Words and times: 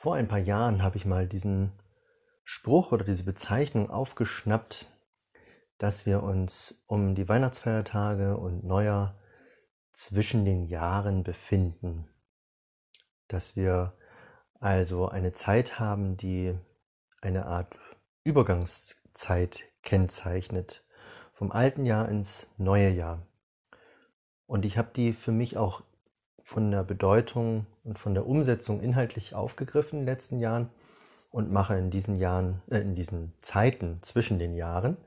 Vor 0.00 0.14
ein 0.14 0.28
paar 0.28 0.38
Jahren 0.38 0.84
habe 0.84 0.96
ich 0.96 1.06
mal 1.06 1.26
diesen 1.26 1.72
Spruch 2.44 2.92
oder 2.92 3.04
diese 3.04 3.24
Bezeichnung 3.24 3.90
aufgeschnappt, 3.90 4.86
dass 5.76 6.06
wir 6.06 6.22
uns 6.22 6.84
um 6.86 7.16
die 7.16 7.28
Weihnachtsfeiertage 7.28 8.36
und 8.36 8.62
Neujahr 8.62 9.18
zwischen 9.90 10.44
den 10.44 10.66
Jahren 10.66 11.24
befinden. 11.24 12.08
Dass 13.26 13.56
wir 13.56 13.92
also 14.60 15.08
eine 15.08 15.32
Zeit 15.32 15.80
haben, 15.80 16.16
die 16.16 16.56
eine 17.20 17.46
Art 17.46 17.76
Übergangszeit 18.22 19.64
kennzeichnet, 19.82 20.84
vom 21.32 21.50
alten 21.50 21.84
Jahr 21.84 22.08
ins 22.08 22.48
neue 22.56 22.90
Jahr. 22.90 23.26
Und 24.46 24.64
ich 24.64 24.78
habe 24.78 24.92
die 24.94 25.12
für 25.12 25.32
mich 25.32 25.56
auch 25.56 25.82
von 26.44 26.70
der 26.70 26.84
Bedeutung 26.84 27.66
und 27.88 27.98
von 27.98 28.12
der 28.12 28.26
Umsetzung 28.26 28.80
inhaltlich 28.80 29.34
aufgegriffen 29.34 30.00
in 30.00 30.06
den 30.06 30.14
letzten 30.14 30.38
Jahren 30.38 30.68
und 31.30 31.50
mache 31.50 31.76
in 31.76 31.90
diesen 31.90 32.16
Jahren, 32.16 32.60
äh, 32.70 32.80
in 32.80 32.94
diesen 32.94 33.32
Zeiten 33.40 34.02
zwischen 34.02 34.38
den 34.38 34.54
Jahren 34.54 34.98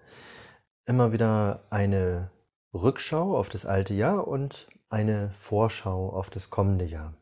immer 0.85 1.12
wieder 1.12 1.63
eine 1.70 2.31
Rückschau 2.73 3.38
auf 3.38 3.49
das 3.49 3.66
alte 3.66 3.94
Jahr 3.94 4.27
und 4.27 4.67
eine 4.90 5.30
Vorschau 5.40 6.09
auf 6.09 6.30
das 6.31 6.49
kommende 6.49 6.85
Jahr. 6.85 7.13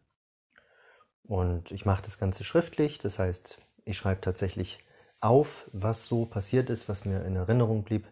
Und 1.24 1.72
ich 1.72 1.86
mache 1.86 2.02
das 2.02 2.18
Ganze 2.18 2.44
schriftlich, 2.44 2.98
das 2.98 3.20
heißt, 3.20 3.62
ich 3.84 3.98
schreibe 3.98 4.22
tatsächlich 4.22 4.80
auf, 5.20 5.70
was 5.74 6.08
so 6.08 6.26
passiert 6.26 6.70
ist, 6.70 6.88
was 6.88 7.04
mir 7.04 7.24
in 7.26 7.36
Erinnerung 7.36 7.84
blieb 7.84 8.08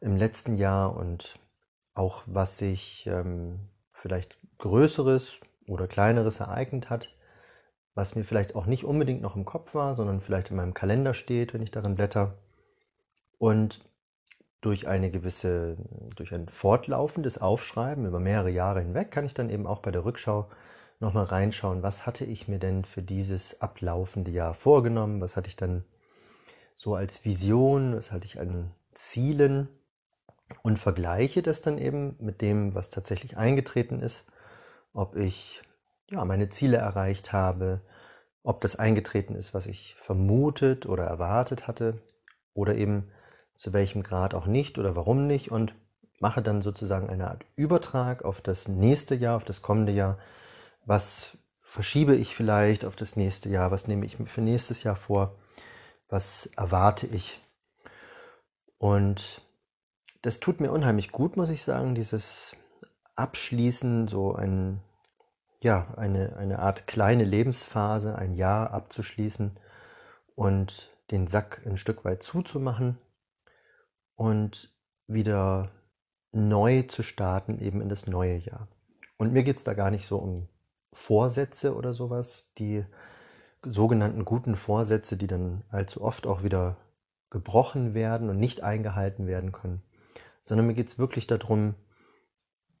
im 0.00 0.16
letzten 0.16 0.56
Jahr 0.56 0.96
und 0.96 1.38
auch 1.94 2.24
was 2.26 2.58
sich 2.58 3.06
ähm, 3.06 3.60
vielleicht 3.92 4.36
Größeres 4.58 5.38
oder 5.68 5.86
Kleineres 5.86 6.40
ereignet 6.40 6.90
hat, 6.90 7.14
was 7.94 8.14
mir 8.14 8.24
vielleicht 8.24 8.54
auch 8.54 8.66
nicht 8.66 8.84
unbedingt 8.84 9.22
noch 9.22 9.36
im 9.36 9.44
Kopf 9.44 9.74
war, 9.74 9.96
sondern 9.96 10.20
vielleicht 10.20 10.50
in 10.50 10.56
meinem 10.56 10.74
Kalender 10.74 11.14
steht, 11.14 11.54
wenn 11.54 11.62
ich 11.62 11.70
darin 11.70 11.94
blätter. 11.94 12.34
Und 13.38 13.80
durch 14.60 14.88
eine 14.88 15.10
gewisse, 15.10 15.76
durch 16.16 16.34
ein 16.34 16.48
fortlaufendes 16.48 17.38
Aufschreiben 17.38 18.06
über 18.06 18.20
mehrere 18.20 18.50
Jahre 18.50 18.80
hinweg 18.80 19.10
kann 19.10 19.24
ich 19.24 19.34
dann 19.34 19.50
eben 19.50 19.66
auch 19.66 19.80
bei 19.80 19.90
der 19.90 20.04
Rückschau 20.04 20.48
nochmal 20.98 21.24
reinschauen, 21.24 21.82
was 21.82 22.06
hatte 22.06 22.24
ich 22.24 22.48
mir 22.48 22.58
denn 22.58 22.84
für 22.84 23.02
dieses 23.02 23.60
ablaufende 23.60 24.30
Jahr 24.30 24.54
vorgenommen, 24.54 25.20
was 25.20 25.36
hatte 25.36 25.48
ich 25.48 25.56
dann 25.56 25.84
so 26.74 26.94
als 26.94 27.24
Vision, 27.24 27.94
was 27.94 28.12
hatte 28.12 28.26
ich 28.26 28.40
an 28.40 28.72
Zielen 28.94 29.68
und 30.62 30.78
vergleiche 30.78 31.42
das 31.42 31.60
dann 31.62 31.78
eben 31.78 32.16
mit 32.18 32.40
dem, 32.40 32.74
was 32.74 32.90
tatsächlich 32.90 33.36
eingetreten 33.36 34.00
ist 34.00 34.26
ob 34.96 35.14
ich 35.14 35.62
ja, 36.08 36.24
meine 36.24 36.48
Ziele 36.48 36.78
erreicht 36.78 37.32
habe, 37.32 37.82
ob 38.42 38.60
das 38.60 38.76
eingetreten 38.76 39.34
ist, 39.34 39.54
was 39.54 39.66
ich 39.66 39.94
vermutet 40.00 40.86
oder 40.86 41.04
erwartet 41.04 41.66
hatte 41.66 42.00
oder 42.54 42.74
eben 42.74 43.10
zu 43.56 43.72
welchem 43.72 44.02
Grad 44.02 44.34
auch 44.34 44.46
nicht 44.46 44.78
oder 44.78 44.96
warum 44.96 45.26
nicht 45.26 45.50
und 45.50 45.74
mache 46.18 46.42
dann 46.42 46.62
sozusagen 46.62 47.10
eine 47.10 47.28
Art 47.28 47.44
Übertrag 47.56 48.24
auf 48.24 48.40
das 48.40 48.68
nächste 48.68 49.14
Jahr, 49.14 49.36
auf 49.36 49.44
das 49.44 49.60
kommende 49.60 49.92
Jahr. 49.92 50.18
Was 50.84 51.36
verschiebe 51.60 52.14
ich 52.14 52.34
vielleicht 52.34 52.84
auf 52.84 52.96
das 52.96 53.16
nächste 53.16 53.50
Jahr? 53.50 53.70
Was 53.70 53.88
nehme 53.88 54.06
ich 54.06 54.18
mir 54.18 54.26
für 54.26 54.40
nächstes 54.40 54.82
Jahr 54.82 54.96
vor? 54.96 55.36
Was 56.08 56.46
erwarte 56.56 57.06
ich? 57.06 57.40
Und 58.78 59.42
das 60.22 60.40
tut 60.40 60.60
mir 60.60 60.70
unheimlich 60.70 61.12
gut, 61.12 61.36
muss 61.36 61.50
ich 61.50 61.62
sagen, 61.62 61.94
dieses 61.94 62.52
Abschließen, 63.16 64.08
so 64.08 64.34
ein 64.34 64.80
ja, 65.60 65.94
eine, 65.96 66.36
eine 66.36 66.58
Art 66.58 66.86
kleine 66.86 67.24
Lebensphase, 67.24 68.16
ein 68.16 68.34
Jahr 68.34 68.70
abzuschließen 68.72 69.58
und 70.34 70.96
den 71.10 71.26
Sack 71.26 71.62
ein 71.66 71.76
Stück 71.76 72.04
weit 72.04 72.22
zuzumachen 72.22 72.98
und 74.14 74.72
wieder 75.06 75.70
neu 76.32 76.82
zu 76.82 77.02
starten, 77.02 77.58
eben 77.58 77.80
in 77.80 77.88
das 77.88 78.06
neue 78.06 78.36
Jahr. 78.36 78.68
Und 79.16 79.32
mir 79.32 79.44
geht 79.44 79.56
es 79.56 79.64
da 79.64 79.74
gar 79.74 79.90
nicht 79.90 80.06
so 80.06 80.18
um 80.18 80.48
Vorsätze 80.92 81.74
oder 81.74 81.94
sowas, 81.94 82.52
die 82.58 82.84
sogenannten 83.62 84.24
guten 84.24 84.56
Vorsätze, 84.56 85.16
die 85.16 85.26
dann 85.26 85.64
allzu 85.70 86.02
oft 86.02 86.26
auch 86.26 86.42
wieder 86.42 86.76
gebrochen 87.30 87.94
werden 87.94 88.28
und 88.28 88.38
nicht 88.38 88.62
eingehalten 88.62 89.26
werden 89.26 89.52
können, 89.52 89.82
sondern 90.42 90.66
mir 90.66 90.74
geht 90.74 90.88
es 90.88 90.98
wirklich 90.98 91.26
darum, 91.26 91.74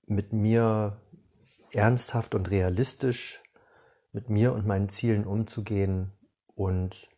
mit 0.06 0.32
mir 0.32 1.00
ernsthaft 1.72 2.34
und 2.34 2.50
realistisch 2.50 3.42
mit 4.12 4.30
mir 4.30 4.52
und 4.52 4.66
meinen 4.66 4.88
Zielen 4.88 5.26
umzugehen 5.26 6.12
und 6.54 7.08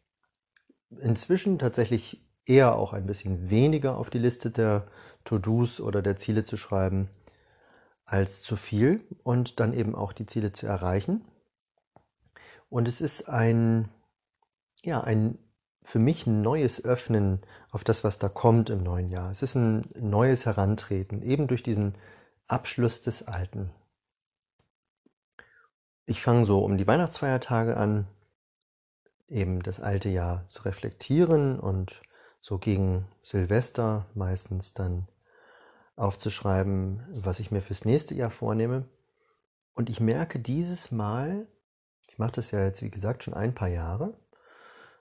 inzwischen 1.00 1.58
tatsächlich 1.58 2.26
eher 2.44 2.74
auch 2.74 2.92
ein 2.92 3.06
bisschen 3.06 3.50
weniger 3.50 3.96
auf 3.98 4.10
die 4.10 4.18
Liste 4.18 4.50
der 4.50 4.88
To-Dos 5.24 5.80
oder 5.80 6.02
der 6.02 6.16
Ziele 6.16 6.44
zu 6.44 6.56
schreiben 6.56 7.08
als 8.04 8.40
zu 8.40 8.56
viel 8.56 9.04
und 9.22 9.60
dann 9.60 9.74
eben 9.74 9.94
auch 9.94 10.14
die 10.14 10.26
Ziele 10.26 10.50
zu 10.50 10.66
erreichen. 10.66 11.24
Und 12.70 12.88
es 12.88 13.00
ist 13.02 13.28
ein, 13.28 13.90
ja, 14.82 15.02
ein 15.02 15.38
für 15.82 15.98
mich 15.98 16.26
ein 16.26 16.42
neues 16.42 16.84
Öffnen 16.84 17.40
auf 17.70 17.84
das, 17.84 18.04
was 18.04 18.18
da 18.18 18.28
kommt 18.28 18.70
im 18.70 18.82
neuen 18.82 19.10
Jahr. 19.10 19.30
Es 19.30 19.42
ist 19.42 19.54
ein 19.54 19.88
neues 19.98 20.44
Herantreten, 20.44 21.22
eben 21.22 21.46
durch 21.46 21.62
diesen 21.62 21.94
Abschluss 22.48 23.02
des 23.02 23.28
Alten. 23.28 23.70
Ich 26.06 26.22
fange 26.22 26.46
so 26.46 26.64
um 26.64 26.78
die 26.78 26.86
Weihnachtsfeiertage 26.86 27.76
an, 27.76 28.08
eben 29.28 29.62
das 29.62 29.80
alte 29.80 30.08
Jahr 30.08 30.48
zu 30.48 30.62
reflektieren 30.62 31.60
und 31.60 32.00
so 32.40 32.58
gegen 32.58 33.06
Silvester 33.22 34.06
meistens 34.14 34.72
dann 34.72 35.06
aufzuschreiben, 35.96 37.06
was 37.22 37.38
ich 37.38 37.50
mir 37.50 37.60
fürs 37.60 37.84
nächste 37.84 38.14
Jahr 38.14 38.30
vornehme. 38.30 38.88
Und 39.74 39.90
ich 39.90 40.00
merke 40.00 40.40
dieses 40.40 40.90
Mal, 40.90 41.46
ich 42.08 42.18
mache 42.18 42.32
das 42.32 42.50
ja 42.50 42.64
jetzt 42.64 42.80
wie 42.80 42.90
gesagt 42.90 43.24
schon 43.24 43.34
ein 43.34 43.54
paar 43.54 43.68
Jahre, 43.68 44.18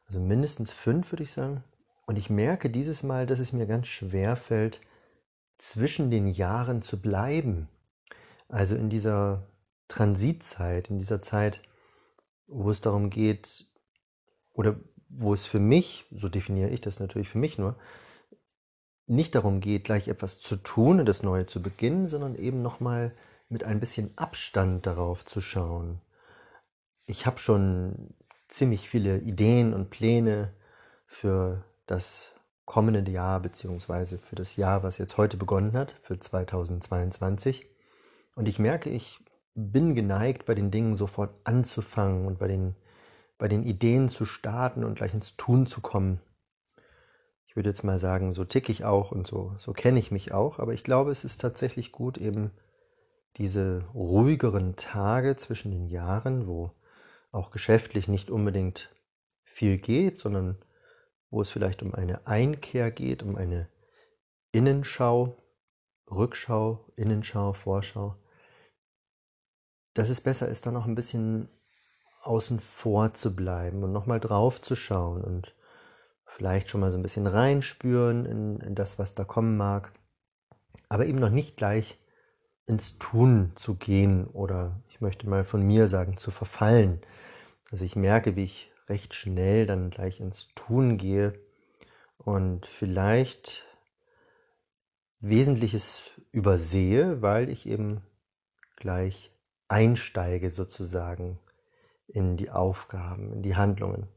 also 0.06 0.20
mindestens 0.20 0.72
fünf 0.72 1.14
würde 1.14 1.24
ich 1.24 1.32
sagen, 1.32 1.64
und 2.06 2.18
ich 2.18 2.30
merke 2.30 2.70
dieses 2.70 3.04
Mal, 3.04 3.26
dass 3.26 3.40
es 3.40 3.54
mir 3.54 3.68
ganz 3.68 3.88
schwer 3.88 4.36
fällt, 4.36 4.82
zwischen 5.58 6.12
den 6.12 6.28
Jahren 6.28 6.82
zu 6.82 7.02
bleiben. 7.02 7.68
Also 8.50 8.76
in 8.76 8.90
dieser 8.90 9.48
Transitzeit, 9.88 10.90
in 10.90 11.00
dieser 11.00 11.22
Zeit, 11.22 11.62
wo 12.48 12.70
es 12.70 12.82
darum 12.82 13.10
geht, 13.10 13.66
oder 14.54 14.80
wo 15.10 15.34
es 15.34 15.46
für 15.46 15.60
mich, 15.60 16.06
so 16.12 16.30
definiere 16.30 16.70
ich 16.70 16.82
das 16.82 17.00
natürlich 17.00 17.30
für 17.30 17.38
mich 17.38 17.58
nur, 17.58 17.76
nicht 19.06 19.36
darum 19.36 19.62
geht, 19.62 19.86
gleich 19.86 20.10
etwas 20.10 20.40
zu 20.40 20.58
tun 20.58 21.00
und 21.00 21.06
das 21.06 21.24
Neue 21.24 21.46
zu 21.46 21.62
beginnen, 21.62 22.08
sondern 22.08 22.36
eben 22.36 22.62
nochmal 22.62 23.14
mit 23.48 23.64
ein 23.64 23.80
bisschen 23.80 24.18
Abstand 24.18 24.86
darauf 24.86 25.24
zu 25.24 25.40
schauen. 25.40 26.02
Ich 27.06 27.26
habe 27.26 27.40
schon 27.40 28.14
ziemlich 28.50 28.90
viele 28.90 29.20
Ideen 29.20 29.74
und 29.74 29.90
Pläne 29.90 30.54
für 31.06 31.64
das 31.86 32.32
kommende 32.68 33.10
Jahr, 33.10 33.40
beziehungsweise 33.40 34.20
für 34.20 34.36
das 34.36 34.58
Jahr, 34.58 34.84
was 34.84 35.00
jetzt 35.00 35.18
heute 35.18 35.38
begonnen 35.38 35.74
hat, 35.74 35.96
für 36.04 36.20
2022. 36.20 37.66
Und 38.36 38.48
ich 38.48 38.60
merke, 38.60 38.90
ich 38.92 39.24
bin 39.56 39.96
geneigt, 39.96 40.46
bei 40.46 40.54
den 40.54 40.70
Dingen 40.70 40.96
sofort 40.96 41.34
anzufangen 41.46 42.28
und 42.28 42.38
bei 42.38 42.48
den, 42.48 42.76
bei 43.40 43.48
den 43.48 43.64
Ideen 43.64 44.10
zu 44.10 44.26
starten 44.26 44.84
und 44.84 44.96
gleich 44.96 45.14
ins 45.14 45.38
Tun 45.38 45.66
zu 45.66 45.80
kommen. 45.80 46.20
Ich 47.48 47.56
würde 47.56 47.70
jetzt 47.70 47.84
mal 47.84 48.00
sagen, 48.00 48.34
so 48.34 48.44
tick 48.44 48.70
ich 48.70 48.84
auch 48.84 49.12
und 49.12 49.26
so, 49.26 49.56
so 49.58 49.72
kenne 49.72 49.98
ich 49.98 50.12
mich 50.12 50.34
auch, 50.34 50.60
aber 50.60 50.74
ich 50.74 50.84
glaube, 50.84 51.10
es 51.10 51.24
ist 51.24 51.40
tatsächlich 51.40 51.94
gut, 51.94 52.18
eben 52.18 52.52
diese 53.38 53.86
ruhigeren 53.94 54.76
Tage 54.76 55.38
zwischen 55.38 55.72
den 55.72 55.88
Jahren, 55.88 56.48
wo 56.48 56.72
auch 57.32 57.50
geschäftlich 57.50 58.10
nicht 58.10 58.30
unbedingt 58.30 58.94
viel 59.46 59.78
geht, 59.78 60.20
sondern 60.20 60.58
wo 61.30 61.42
es 61.42 61.50
vielleicht 61.50 61.82
um 61.84 61.94
eine 61.94 62.26
Einkehr 62.28 62.92
geht, 62.92 63.24
um 63.24 63.36
eine 63.36 63.70
Innenschau, 64.52 65.38
Rückschau, 66.10 66.92
Innenschau, 66.96 67.54
Vorschau, 67.54 68.16
dass 69.94 70.10
es 70.10 70.22
besser 70.22 70.48
ist, 70.48 70.66
da 70.66 70.72
noch 70.72 70.86
ein 70.86 70.96
bisschen 70.96 71.50
außen 72.22 72.60
vor 72.60 73.14
zu 73.14 73.36
bleiben 73.36 73.84
und 73.84 73.92
nochmal 73.92 74.20
drauf 74.20 74.62
zu 74.62 74.76
schauen 74.76 75.24
und 75.24 75.56
vielleicht 76.26 76.70
schon 76.70 76.82
mal 76.82 76.92
so 76.92 76.98
ein 76.98 77.04
bisschen 77.04 77.28
reinspüren 77.28 78.26
in, 78.26 78.60
in 78.60 78.76
das, 78.76 79.00
was 79.00 79.16
da 79.16 79.24
kommen 79.24 79.58
mag, 79.58 79.92
aber 80.90 81.06
eben 81.06 81.20
noch 81.20 81.30
nicht 81.30 81.58
gleich 81.58 82.00
ins 82.68 83.00
Tun 83.00 83.54
zu 83.56 83.76
gehen 83.76 84.28
oder 84.28 84.82
ich 84.90 85.02
möchte 85.02 85.28
mal 85.28 85.46
von 85.46 85.62
mir 85.62 85.88
sagen, 85.88 86.18
zu 86.18 86.32
verfallen. 86.32 87.02
Also 87.72 87.86
ich 87.86 87.96
merke, 87.96 88.36
wie 88.36 88.44
ich 88.44 88.72
recht 88.88 89.14
schnell 89.14 89.66
dann 89.66 89.90
gleich 89.90 90.20
ins 90.20 90.48
Tun 90.56 90.98
gehe 90.98 91.40
und 92.18 92.66
vielleicht 92.66 93.66
Wesentliches 95.20 96.12
übersehe, 96.32 97.22
weil 97.22 97.50
ich 97.50 97.66
eben 97.66 98.02
gleich 98.76 99.32
einsteige 99.68 100.52
sozusagen 100.52 101.40
in 102.08 102.38
die 102.38 102.50
Aufgaben, 102.50 103.34
in 103.34 103.42
die 103.42 103.56
Handlungen. 103.56 104.08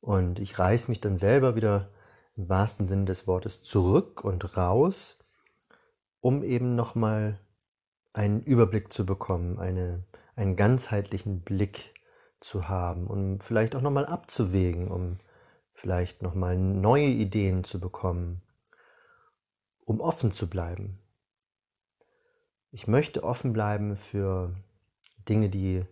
Und 0.00 0.38
ich 0.38 0.58
reiß 0.58 0.88
mich 0.88 1.00
dann 1.00 1.18
selber 1.18 1.54
wieder 1.54 1.90
im 2.36 2.48
wahrsten 2.48 2.88
Sinne 2.88 3.04
des 3.04 3.26
Wortes 3.26 3.62
zurück 3.62 4.24
und 4.24 4.56
raus, 4.56 5.18
um 6.20 6.42
eben 6.42 6.74
nochmal 6.74 7.38
einen 8.12 8.42
Überblick 8.42 8.92
zu 8.92 9.04
bekommen, 9.06 9.58
eine, 9.58 10.04
einen 10.34 10.56
ganzheitlichen 10.56 11.42
Blick 11.42 11.94
zu 12.40 12.68
haben, 12.68 13.06
um 13.06 13.40
vielleicht 13.40 13.76
auch 13.76 13.82
nochmal 13.82 14.06
abzuwägen, 14.06 14.90
um 14.90 15.18
vielleicht 15.74 16.22
nochmal 16.22 16.56
neue 16.56 17.06
Ideen 17.06 17.64
zu 17.64 17.80
bekommen, 17.80 18.42
um 19.84 20.00
offen 20.00 20.30
zu 20.30 20.48
bleiben. 20.48 20.98
Ich 22.72 22.86
möchte 22.86 23.24
offen 23.24 23.52
bleiben 23.52 23.96
für 23.96 24.54
Dinge, 25.28 25.48
die 25.48 25.84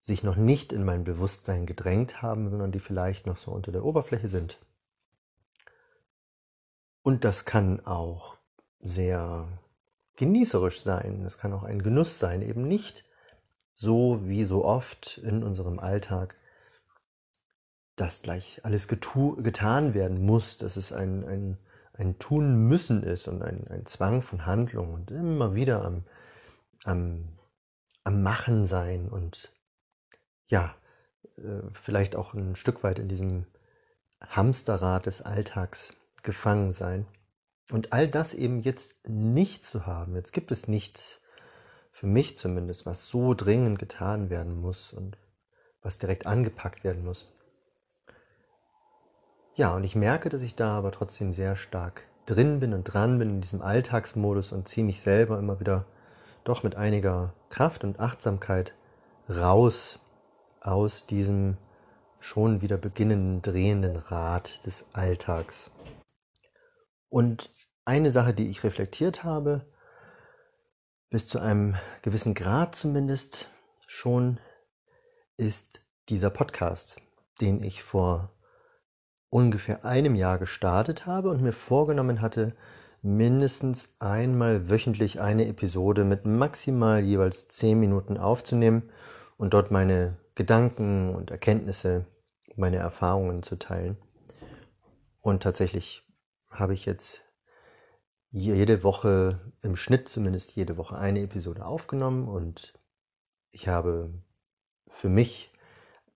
sich 0.00 0.22
noch 0.22 0.36
nicht 0.36 0.72
in 0.72 0.84
mein 0.84 1.04
Bewusstsein 1.04 1.66
gedrängt 1.66 2.22
haben, 2.22 2.50
sondern 2.50 2.72
die 2.72 2.80
vielleicht 2.80 3.26
noch 3.26 3.38
so 3.38 3.50
unter 3.50 3.72
der 3.72 3.84
Oberfläche 3.84 4.28
sind. 4.28 4.58
Und 7.02 7.24
das 7.24 7.44
kann 7.44 7.84
auch 7.84 8.36
sehr 8.80 9.48
genießerisch 10.16 10.80
sein. 10.82 11.24
Es 11.24 11.38
kann 11.38 11.52
auch 11.52 11.62
ein 11.62 11.82
Genuss 11.82 12.18
sein, 12.18 12.42
eben 12.42 12.66
nicht 12.66 13.04
so 13.74 14.20
wie 14.24 14.44
so 14.44 14.64
oft 14.64 15.18
in 15.18 15.42
unserem 15.42 15.78
Alltag, 15.78 16.36
dass 17.96 18.22
gleich 18.22 18.60
alles 18.64 18.88
getan 18.88 19.94
werden 19.94 20.24
muss, 20.24 20.58
dass 20.58 20.76
es 20.76 20.92
ein, 20.92 21.24
ein, 21.24 21.58
ein 21.92 22.18
Tun 22.18 22.66
müssen 22.66 23.02
ist 23.02 23.28
und 23.28 23.42
ein, 23.42 23.68
ein 23.68 23.86
Zwang 23.86 24.22
von 24.22 24.46
Handlung 24.46 24.94
und 24.94 25.10
immer 25.10 25.54
wieder 25.54 25.84
am, 25.84 26.04
am, 26.84 27.38
am 28.02 28.22
Machen 28.22 28.66
sein 28.66 29.08
und 29.08 29.52
ja, 30.48 30.74
äh, 31.38 31.62
vielleicht 31.72 32.16
auch 32.16 32.34
ein 32.34 32.56
Stück 32.56 32.82
weit 32.82 32.98
in 32.98 33.08
diesem 33.08 33.46
Hamsterrad 34.20 35.06
des 35.06 35.22
Alltags 35.22 35.94
gefangen 36.22 36.72
sein. 36.72 37.06
Und 37.70 37.92
all 37.92 38.08
das 38.08 38.34
eben 38.34 38.60
jetzt 38.60 39.08
nicht 39.08 39.64
zu 39.64 39.86
haben. 39.86 40.14
Jetzt 40.16 40.32
gibt 40.32 40.52
es 40.52 40.68
nichts, 40.68 41.20
für 41.94 42.08
mich 42.08 42.36
zumindest, 42.36 42.86
was 42.86 43.06
so 43.06 43.34
dringend 43.34 43.78
getan 43.78 44.28
werden 44.28 44.60
muss 44.60 44.92
und 44.92 45.16
was 45.80 45.96
direkt 45.96 46.26
angepackt 46.26 46.82
werden 46.82 47.04
muss. 47.04 47.32
Ja, 49.54 49.76
und 49.76 49.84
ich 49.84 49.94
merke, 49.94 50.28
dass 50.28 50.42
ich 50.42 50.56
da 50.56 50.76
aber 50.76 50.90
trotzdem 50.90 51.32
sehr 51.32 51.54
stark 51.54 52.02
drin 52.26 52.58
bin 52.58 52.74
und 52.74 52.82
dran 52.82 53.20
bin 53.20 53.30
in 53.30 53.40
diesem 53.40 53.62
Alltagsmodus 53.62 54.50
und 54.50 54.66
ziehe 54.66 54.84
mich 54.84 55.02
selber 55.02 55.38
immer 55.38 55.60
wieder 55.60 55.86
doch 56.42 56.64
mit 56.64 56.74
einiger 56.74 57.32
Kraft 57.48 57.84
und 57.84 58.00
Achtsamkeit 58.00 58.74
raus 59.30 60.00
aus 60.60 61.06
diesem 61.06 61.58
schon 62.18 62.60
wieder 62.60 62.76
beginnenden 62.76 63.40
drehenden 63.40 63.96
Rad 63.96 64.66
des 64.66 64.84
Alltags. 64.94 65.70
Und 67.08 67.50
eine 67.84 68.10
Sache, 68.10 68.34
die 68.34 68.48
ich 68.48 68.64
reflektiert 68.64 69.22
habe, 69.22 69.64
bis 71.10 71.26
zu 71.26 71.38
einem 71.38 71.76
gewissen 72.02 72.34
Grad 72.34 72.74
zumindest 72.74 73.50
schon, 73.86 74.40
ist 75.36 75.80
dieser 76.08 76.30
Podcast, 76.30 76.96
den 77.40 77.62
ich 77.62 77.82
vor 77.82 78.32
ungefähr 79.30 79.84
einem 79.84 80.14
Jahr 80.14 80.38
gestartet 80.38 81.06
habe 81.06 81.30
und 81.30 81.42
mir 81.42 81.52
vorgenommen 81.52 82.20
hatte, 82.20 82.54
mindestens 83.02 83.96
einmal 83.98 84.70
wöchentlich 84.70 85.20
eine 85.20 85.46
Episode 85.46 86.04
mit 86.04 86.24
maximal 86.24 87.00
jeweils 87.00 87.48
zehn 87.48 87.78
Minuten 87.78 88.16
aufzunehmen 88.16 88.90
und 89.36 89.52
dort 89.52 89.70
meine 89.70 90.16
Gedanken 90.34 91.14
und 91.14 91.30
Erkenntnisse, 91.30 92.06
meine 92.56 92.76
Erfahrungen 92.76 93.42
zu 93.42 93.56
teilen. 93.56 93.98
Und 95.20 95.42
tatsächlich 95.42 96.02
habe 96.48 96.74
ich 96.74 96.86
jetzt 96.86 97.24
jede 98.34 98.82
Woche, 98.82 99.38
im 99.62 99.76
Schnitt 99.76 100.08
zumindest 100.08 100.56
jede 100.56 100.76
Woche 100.76 100.98
eine 100.98 101.20
Episode 101.20 101.64
aufgenommen 101.64 102.26
und 102.26 102.74
ich 103.52 103.68
habe 103.68 104.12
für 104.88 105.08
mich 105.08 105.52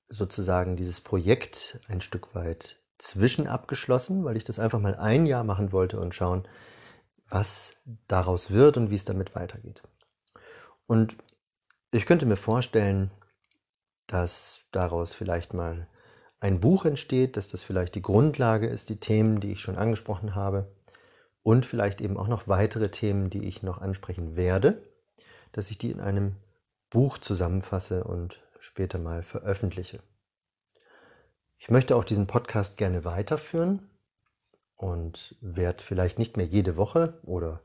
sozusagen 0.08 0.74
dieses 0.74 1.00
Projekt 1.00 1.78
ein 1.86 2.00
Stück 2.00 2.34
weit 2.34 2.80
zwischen 2.98 3.46
abgeschlossen, 3.46 4.24
weil 4.24 4.36
ich 4.36 4.42
das 4.42 4.58
einfach 4.58 4.80
mal 4.80 4.96
ein 4.96 5.26
Jahr 5.26 5.44
machen 5.44 5.70
wollte 5.70 6.00
und 6.00 6.12
schauen, 6.12 6.48
was 7.28 7.76
daraus 8.08 8.50
wird 8.50 8.76
und 8.76 8.90
wie 8.90 8.96
es 8.96 9.04
damit 9.04 9.36
weitergeht. 9.36 9.82
Und 10.88 11.16
ich 11.92 12.04
könnte 12.04 12.26
mir 12.26 12.36
vorstellen, 12.36 13.12
dass 14.08 14.62
daraus 14.72 15.14
vielleicht 15.14 15.54
mal 15.54 15.86
ein 16.40 16.58
Buch 16.58 16.84
entsteht, 16.84 17.36
dass 17.36 17.46
das 17.46 17.62
vielleicht 17.62 17.94
die 17.94 18.02
Grundlage 18.02 18.66
ist, 18.66 18.88
die 18.88 18.98
Themen, 18.98 19.38
die 19.38 19.52
ich 19.52 19.60
schon 19.60 19.76
angesprochen 19.76 20.34
habe 20.34 20.68
und 21.48 21.64
vielleicht 21.64 22.02
eben 22.02 22.18
auch 22.18 22.28
noch 22.28 22.46
weitere 22.46 22.90
Themen, 22.90 23.30
die 23.30 23.46
ich 23.46 23.62
noch 23.62 23.80
ansprechen 23.80 24.36
werde, 24.36 24.82
dass 25.52 25.70
ich 25.70 25.78
die 25.78 25.90
in 25.90 25.98
einem 25.98 26.36
Buch 26.90 27.16
zusammenfasse 27.16 28.04
und 28.04 28.38
später 28.60 28.98
mal 28.98 29.22
veröffentliche. 29.22 30.00
Ich 31.56 31.70
möchte 31.70 31.96
auch 31.96 32.04
diesen 32.04 32.26
Podcast 32.26 32.76
gerne 32.76 33.06
weiterführen 33.06 33.88
und 34.76 35.36
werde 35.40 35.82
vielleicht 35.82 36.18
nicht 36.18 36.36
mehr 36.36 36.44
jede 36.44 36.76
Woche 36.76 37.18
oder 37.22 37.62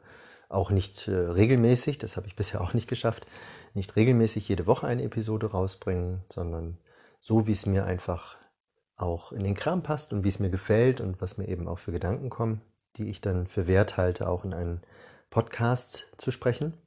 auch 0.48 0.72
nicht 0.72 1.10
äh, 1.10 1.16
regelmäßig, 1.18 1.98
das 1.98 2.16
habe 2.16 2.28
ich 2.28 2.36
bisher 2.38 2.62
auch 2.62 2.74
nicht 2.74 2.88
geschafft, 2.88 3.28
nicht 3.74 3.98
regelmäßig 3.98 4.48
jede 4.48 4.66
Woche 4.66 4.88
eine 4.88 5.04
Episode 5.04 5.48
rausbringen, 5.48 6.24
sondern 6.32 6.78
so, 7.20 7.48
wie 7.48 7.52
es 7.52 7.66
mir 7.66 7.86
einfach 7.86 8.38
auch 8.96 9.34
in 9.34 9.44
den 9.44 9.56
Kram 9.56 9.84
passt 9.84 10.14
und 10.14 10.24
wie 10.24 10.30
es 10.30 10.40
mir 10.40 10.50
gefällt 10.50 11.02
und 11.02 11.20
was 11.20 11.38
mir 11.38 11.50
eben 11.50 11.68
auch 11.68 11.80
für 11.80 11.92
Gedanken 11.92 12.30
kommen 12.30 12.62
die 12.98 13.10
ich 13.10 13.22
dann 13.22 13.48
für 13.48 13.68
wert 13.68 13.98
halte, 13.98 14.28
auch 14.28 14.46
in 14.46 14.54
einen 14.54 14.82
Podcast 15.30 16.08
zu 16.18 16.32
sprechen. 16.32 16.78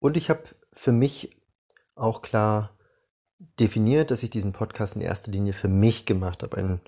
Und 0.00 0.16
ich 0.16 0.28
habe 0.30 0.42
für 0.72 0.92
mich 0.92 1.36
auch 1.94 2.22
klar 2.22 2.76
definiert, 3.58 4.10
dass 4.10 4.22
ich 4.22 4.30
diesen 4.30 4.52
Podcast 4.52 4.96
in 4.96 5.02
erster 5.02 5.30
Linie 5.30 5.52
für 5.52 5.68
mich 5.68 6.06
gemacht 6.06 6.42
habe. 6.42 6.56
Ein 6.56 6.80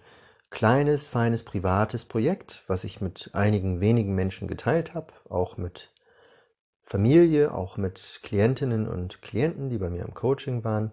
kleines, 0.51 1.09
feines, 1.09 1.45
privates 1.45 2.05
Projekt, 2.05 2.65
was 2.67 2.85
ich 2.85 3.01
mit 3.01 3.31
einigen 3.33 3.81
wenigen 3.81 4.15
Menschen 4.15 4.49
geteilt 4.49 4.95
habe, 4.95 5.13
auch 5.29 5.57
mit 5.57 5.93
Familie, 6.83 7.53
auch 7.53 7.77
mit 7.77 8.21
Klientinnen 8.23 8.89
und 8.89 9.23
Klienten, 9.23 9.71
die 9.71 9.79
bei 9.79 9.91
mir 9.91 10.05
im 10.05 10.15
Coaching 10.15 10.65
waren. 10.65 10.93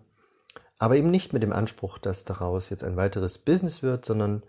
Aber 0.79 0.95
eben 0.95 1.11
nicht 1.11 1.33
mit 1.33 1.43
dem 1.43 1.53
Anspruch, 1.53 1.97
dass 1.97 2.25
daraus 2.25 2.69
jetzt 2.69 2.83
ein 2.83 2.97
weiteres 2.97 3.37
Business 3.37 3.83
wird, 3.83 4.05
sondern 4.05 4.43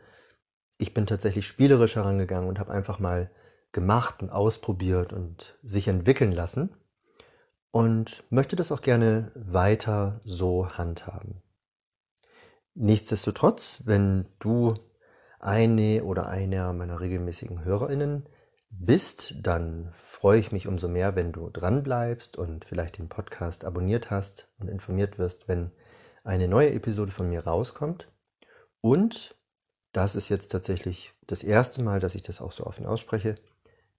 ich 0.78 0.94
bin 0.94 1.06
tatsächlich 1.06 1.46
spielerisch 1.46 1.96
herangegangen 1.96 2.48
und 2.48 2.58
habe 2.58 2.72
einfach 2.72 2.98
mal 2.98 3.30
gemacht 3.72 4.22
und 4.22 4.30
ausprobiert 4.30 5.12
und 5.12 5.58
sich 5.62 5.88
entwickeln 5.88 6.32
lassen 6.32 6.70
und 7.70 8.22
möchte 8.30 8.56
das 8.56 8.70
auch 8.72 8.82
gerne 8.82 9.32
weiter 9.34 10.20
so 10.24 10.70
handhaben. 10.70 11.42
Nichtsdestotrotz, 12.74 13.82
wenn 13.84 14.26
du 14.38 14.74
eine 15.40 16.04
oder 16.04 16.28
einer 16.28 16.72
meiner 16.72 17.00
regelmäßigen 17.00 17.64
Hörerinnen 17.64 18.28
bist, 18.70 19.34
dann 19.42 19.92
freue 20.02 20.40
ich 20.40 20.52
mich 20.52 20.66
umso 20.66 20.88
mehr, 20.88 21.14
wenn 21.14 21.32
du 21.32 21.50
dran 21.50 21.82
bleibst 21.82 22.36
und 22.36 22.64
vielleicht 22.64 22.98
den 22.98 23.08
Podcast 23.08 23.64
abonniert 23.64 24.10
hast 24.10 24.48
und 24.58 24.68
informiert 24.68 25.18
wirst, 25.18 25.46
wenn 25.48 25.70
eine 26.24 26.48
neue 26.48 26.72
Episode 26.72 27.12
von 27.12 27.28
mir 27.28 27.44
rauskommt. 27.44 28.08
Und 28.80 29.36
das 29.94 30.16
ist 30.16 30.28
jetzt 30.28 30.48
tatsächlich 30.48 31.14
das 31.28 31.42
erste 31.42 31.80
Mal, 31.80 32.00
dass 32.00 32.16
ich 32.16 32.22
das 32.22 32.40
auch 32.40 32.52
so 32.52 32.66
offen 32.66 32.84
ausspreche. 32.84 33.36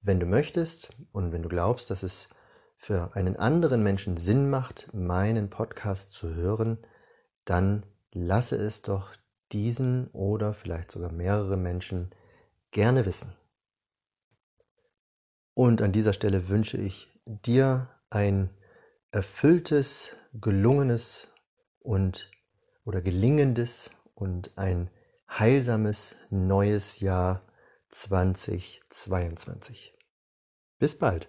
Wenn 0.02 0.20
du 0.20 0.26
möchtest 0.26 0.90
und 1.14 1.32
wenn 1.32 1.42
du 1.42 1.50
glaubst, 1.50 1.90
dass 1.90 2.04
es 2.04 2.28
für 2.78 3.16
einen 3.16 3.38
anderen 3.38 3.82
Menschen 3.82 4.18
Sinn 4.18 4.50
macht, 4.50 4.94
meinen 4.94 5.50
Podcast 5.50 6.12
zu 6.12 6.36
hören, 6.36 6.78
dann 7.46 7.86
lasse 8.12 8.58
es 8.58 8.82
doch 8.82 9.16
diesen 9.54 10.08
oder 10.08 10.54
vielleicht 10.54 10.92
sogar 10.92 11.14
mehrere 11.14 11.56
Menschen 11.56 12.12
gerne 12.72 13.06
wissen. 13.06 13.34
Und 15.54 15.82
an 15.82 15.94
dieser 15.94 16.12
Stelle 16.12 16.50
wünsche 16.50 16.78
ich 16.78 17.10
dir 17.26 17.90
ein 18.10 18.50
erfülltes, 19.12 20.10
gelungenes 20.34 21.30
und 21.80 22.30
oder 22.84 23.02
gelingendes 23.02 23.92
und 24.14 24.58
ein 24.58 24.90
heilsames 25.38 26.16
neues 26.30 27.02
Jahr 27.02 27.42
2022. 27.90 29.94
Bis 30.80 30.98
bald. 30.98 31.28